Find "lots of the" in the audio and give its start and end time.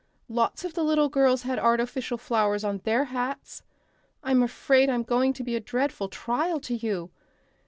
0.29-0.83